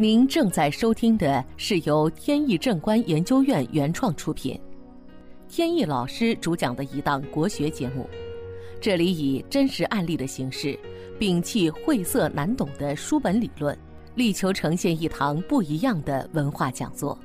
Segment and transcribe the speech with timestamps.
[0.00, 4.58] 您正在收听的是由天意正观研究院原创出品，
[5.46, 8.08] 天意老师主讲的一档国学节目。
[8.80, 10.74] 这里以真实案例的形式，
[11.18, 13.78] 摒弃晦涩难懂的书本理论，
[14.14, 17.18] 力求呈现一堂不一样的文化讲座。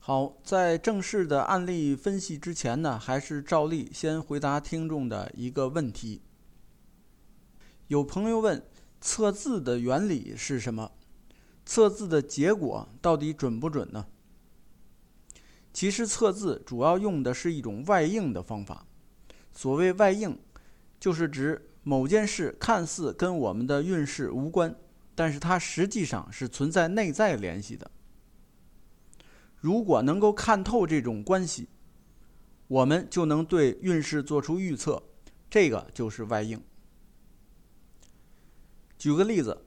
[0.00, 6.20] 好，在正式的案例分析之前呢，还是照例先回答听众的一个问题。
[7.88, 8.60] 有朋友问：
[9.04, 10.90] 测字的原理是什么？
[11.66, 14.06] 测字的结果到底准不准呢？
[15.74, 18.86] 其实测字主要用的是一种外应的方法。
[19.52, 20.38] 所谓外应，
[20.98, 24.74] 就是指某件事看似跟我们的运势无关，
[25.14, 27.90] 但是它实际上是存在内在联系的。
[29.60, 31.68] 如果能够看透这种关系，
[32.68, 35.02] 我们就能对运势做出预测，
[35.50, 36.58] 这个就是外应。
[38.98, 39.64] 举个例子，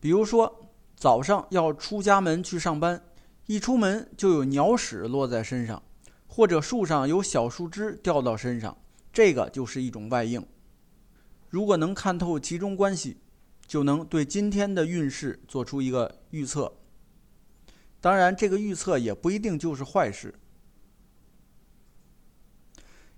[0.00, 3.02] 比如说早上要出家门去上班。
[3.46, 5.82] 一出门就有鸟屎落在身上，
[6.28, 8.78] 或者树上有小树枝掉到身上，
[9.12, 10.46] 这个就是一种外应。
[11.48, 13.16] 如果能看透其中关系，
[13.66, 16.72] 就能对今天的运势做出一个预测。
[18.00, 20.32] 当然，这个预测也不一定就是坏事。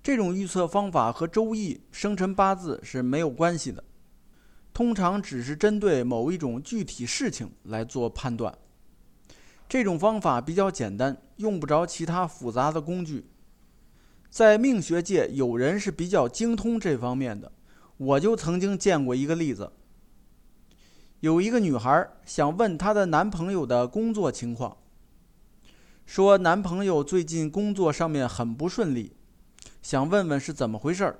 [0.02, 3.84] 这种预测方法和周易生辰八字是没有关系的，
[4.72, 8.56] 通常只是针对某一种具体事情来做判断。
[9.68, 13.26] 这种方法比较简单，用不着其他复杂的工具。
[14.30, 17.52] 在命学界，有人是比较精通这方面的。
[17.98, 19.72] 我就曾经见过一个例子：
[21.20, 24.76] 有一个女孩想问她的男朋友的工作情况，
[26.06, 29.14] 说男朋友最近工作上面很不顺利，
[29.82, 31.18] 想问问是怎么回事儿，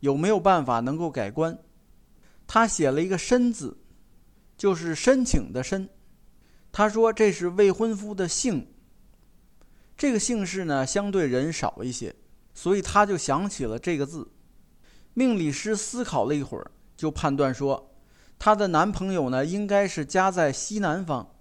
[0.00, 1.56] 有没有办法能够改观。
[2.48, 3.78] 她写了一个“申”字，
[4.56, 5.88] 就是申请的“申”。
[6.72, 8.66] 他说：“这是未婚夫的姓，
[9.96, 12.14] 这个姓氏呢相对人少一些，
[12.54, 14.30] 所以他就想起了这个字。
[15.12, 17.94] 命理师思考了一会儿，就判断说，
[18.38, 21.34] 她的男朋友呢应该是家在西南方。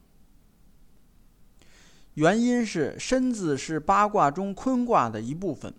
[2.15, 5.73] 原因是申字是八卦中坤卦的一部分，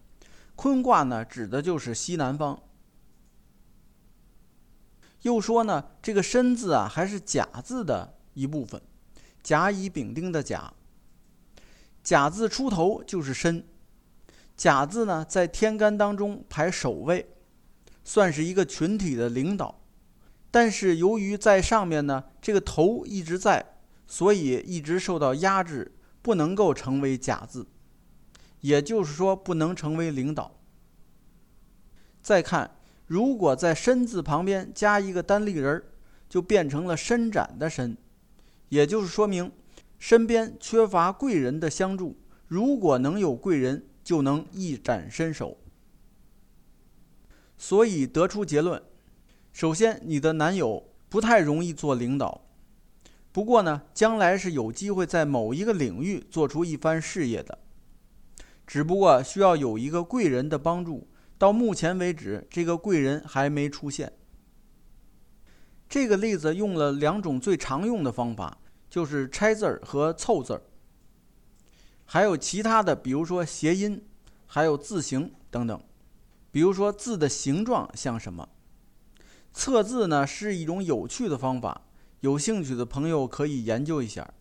[0.54, 2.62] 坤卦呢指的就是西南方。
[5.22, 8.80] 又说呢，这个申字啊还是甲字的一部分。”
[9.42, 10.72] 甲乙丙丁的甲，
[12.02, 13.64] 甲字出头就是申，
[14.56, 17.30] 甲字呢在天干当中排首位，
[18.04, 19.80] 算是一个群体的领导。
[20.50, 23.64] 但是由于在上面呢，这个头一直在，
[24.06, 27.66] 所以一直受到压制，不能够成为甲字，
[28.60, 30.58] 也就是说不能成为领导。
[32.20, 32.77] 再看，
[33.08, 35.82] 如果在身字旁边加一个单立人，
[36.28, 37.96] 就变成了伸展的伸。
[38.68, 39.50] 也就是说明，
[39.98, 42.18] 身边缺乏贵人的相助。
[42.46, 45.56] 如果能有贵人，就能一展身手。
[47.56, 48.82] 所以得出结论：
[49.54, 52.42] 首先，你的男友不太容易做领导。
[53.32, 57.58] 不过呢，将来是有机会在某一个领域做出一番事业的。
[58.66, 61.08] 只不过需要有一个贵人的帮助。
[61.38, 64.12] 到目前为止，这个贵人还没出现。
[65.88, 68.58] 这个例子用了两种最常用的方法，
[68.90, 70.62] 就是拆字儿和凑字儿，
[72.04, 74.04] 还有其他的，比如说谐音，
[74.46, 75.80] 还有字形等等。
[76.50, 78.48] 比如说字的形状像什么？
[79.52, 81.82] 测字呢是一种有趣的方法，
[82.20, 84.34] 有兴趣的朋友可以研究一下。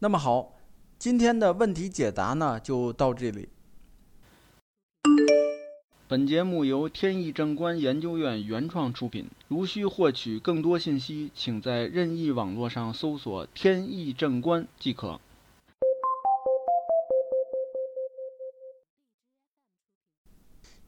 [0.00, 0.56] 那么好，
[0.98, 3.48] 今天的问题解答呢就到这里。
[6.10, 9.28] 本节目由天意正观研究院原创出品。
[9.46, 15.20] 如需获取更多信息，请在任意网络上搜索“天意正观”即可。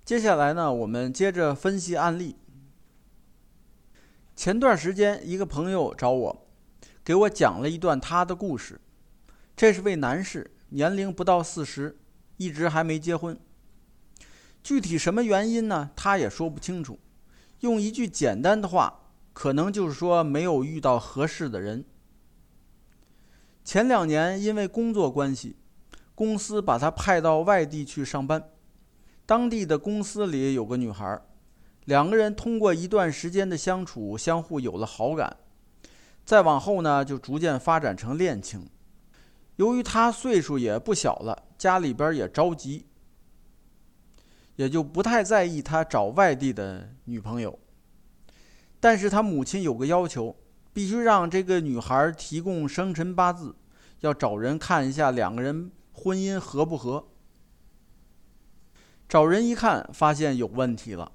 [0.06, 2.36] 接下来呢，我们接着分析案例。
[4.34, 6.46] 前段时间，一个朋友找我，
[7.04, 8.80] 给我讲了一段他的故事。
[9.54, 11.98] 这是位男士，年龄不到四十，
[12.38, 13.38] 一直还没结婚。
[14.62, 15.90] 具体什么原因呢？
[15.96, 16.98] 他也说不清楚。
[17.60, 19.00] 用一句简单的话，
[19.32, 21.84] 可能就是说没有遇到合适的人。
[23.64, 25.56] 前两年因为工作关系，
[26.14, 28.42] 公司把他派到外地去上班。
[29.26, 31.20] 当地的公司里有个女孩，
[31.84, 35.36] 两个人通过一段时间的相处，相互有了好感。
[36.24, 38.68] 再往后呢，就逐渐发展成恋情。
[39.56, 42.86] 由于他岁数也不小了，家里边也着急。
[44.60, 47.58] 也就不太在意他找外地的女朋友，
[48.78, 50.36] 但是他母亲有个要求，
[50.74, 53.56] 必须让这个女孩提供生辰八字，
[54.00, 57.06] 要找人看一下两个人婚姻合不合。
[59.08, 61.10] 找人一看，发现有问题了。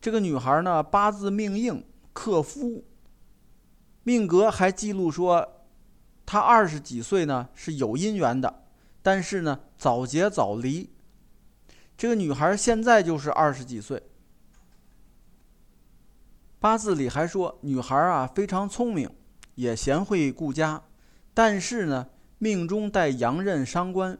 [0.00, 2.84] 这个女孩呢，八字命硬，克夫。
[4.02, 5.62] 命格还记录说，
[6.26, 8.64] 她二十几岁呢是有姻缘的，
[9.00, 10.90] 但是呢早结早离。
[12.00, 14.02] 这个女孩现在就是二十几岁。
[16.58, 19.10] 八字里还说，女孩啊非常聪明，
[19.56, 20.82] 也贤惠顾家，
[21.34, 22.08] 但是呢
[22.38, 24.18] 命中带阳刃伤官。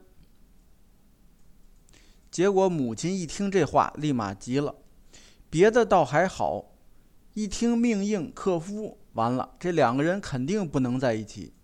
[2.30, 4.74] 结果母亲一听这话，立马急了。
[5.48, 6.72] 别的倒还好，
[7.32, 11.54] 一听命硬克夫，完了，这两个人肯定不能在一起。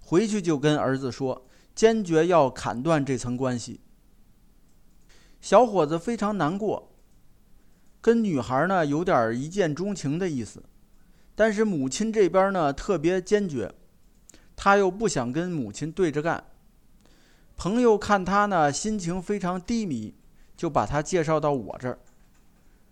[0.00, 1.46] 回去就跟儿子说，
[1.76, 3.78] 坚决要砍断这层关系。
[5.44, 6.90] 小伙子非常难过，
[8.00, 10.62] 跟女孩呢有点一见钟情的意思，
[11.34, 13.70] 但是母亲这边呢特别坚决，
[14.56, 16.42] 他又不想跟母亲对着干。
[17.58, 20.14] 朋友看他呢心情非常低迷，
[20.56, 21.98] 就把他介绍到我这儿，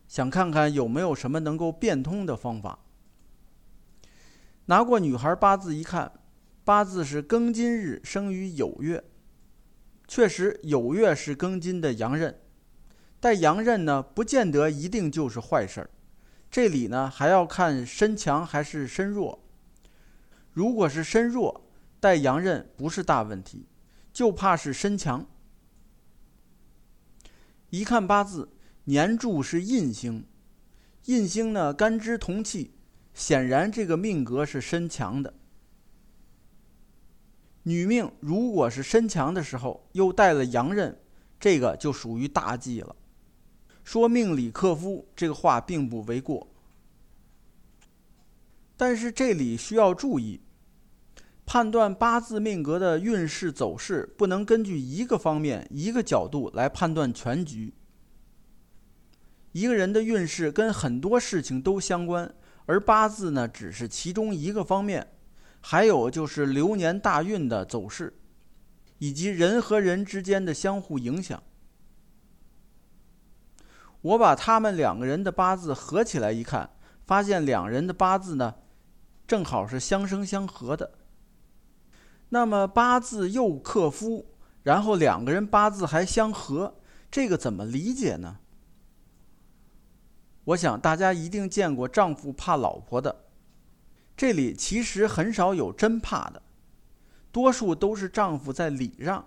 [0.07, 2.81] 想看看有没有什么能够变通的方法。
[4.67, 6.13] 拿过女孩八字一看，
[6.65, 9.03] 八字是庚金日生于酉月，
[10.15, 12.39] 确实酉月是庚金的阳刃，
[13.19, 15.89] 带阳刃呢不见得一定就是坏事儿，
[16.51, 19.43] 这里呢还要看身强还是身弱。
[20.53, 21.67] 如果是身弱，
[21.99, 23.67] 带阳刃不是大问题。
[24.13, 25.27] 就怕是身强。
[27.71, 28.51] 一看八字，
[28.85, 30.27] 年柱是印星，
[31.07, 32.75] 印星呢干支同气，
[33.15, 35.33] 显然这个命格是身强的。
[37.65, 40.99] 女命如果是身强的时候又带了阳刃，
[41.39, 42.97] 这个就属于大忌了。
[43.85, 46.49] 说命里克夫这个话并不为过，
[48.77, 50.41] 但是这里需要注意。
[51.45, 57.75] 判断八字命格的运势走势，不能根据一个方面、一个角度来判断全局。
[59.51, 62.33] 一个人的运势跟很多事情都相关，
[62.67, 65.07] 而八字呢，只是其中一个方面。
[65.63, 68.13] 还有就是流年大运的走势，
[68.99, 71.43] 以及人和人之间的相互影响。
[74.03, 76.69] 我把他们两个人的八字合起来一看，
[77.07, 78.57] 发现两人的八字呢，
[79.27, 80.93] 正好是相生相合的。
[82.31, 84.27] 那么八字又克夫，
[84.65, 86.81] 然后两个人八字还相合，
[87.11, 88.39] 这个怎么理解呢？
[90.47, 93.27] 我想大家一定见过丈夫怕老婆的，
[94.17, 96.43] 这里其实很少有真怕的，
[97.31, 99.27] 多数都是丈夫在礼让。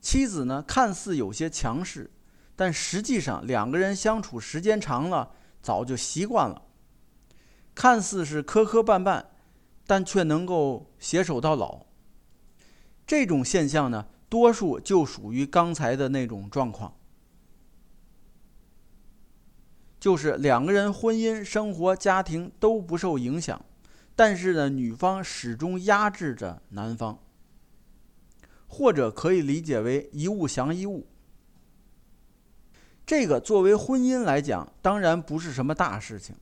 [0.00, 2.10] 妻子呢看似有些强势，
[2.54, 5.32] 但实际上两个人相处时间长了，
[5.62, 6.62] 早就习惯了。
[7.74, 9.24] 看似是磕磕绊绊。
[9.88, 11.86] 但却能够携手到老，
[13.06, 16.95] 这种现象呢，多数就属于刚才的那种状况，
[20.06, 23.60] 就是两个人婚姻、生活、家庭都不受影响，
[24.14, 27.18] 但是呢，女方始终压制着男方，
[28.68, 31.08] 或者可以理解为一物降一物。
[33.04, 36.36] 这个作为婚姻来讲，当然不是什么大事情。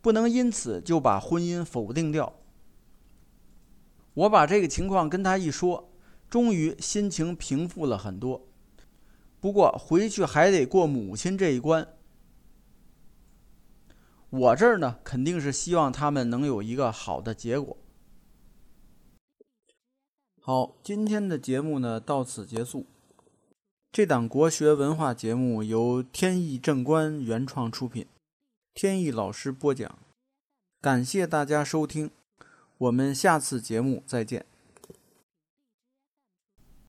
[0.00, 2.40] 不能因此就把婚姻否定掉。
[4.14, 5.92] 我把这个情况跟他一说，
[6.28, 8.48] 终于心情平复了很多。
[9.38, 11.86] 不过回去还得过母亲这一关。
[14.30, 17.76] 我这儿呢，肯定是希望他们能有一个好的结果。
[20.40, 22.86] 好，今天的节目呢到此结束。
[23.90, 28.06] 这档国学文化节目由天意正观原创出品。
[28.74, 29.98] 天意老师播讲，
[30.80, 32.10] 感谢大家收听，
[32.76, 34.44] 我们下次节目再见。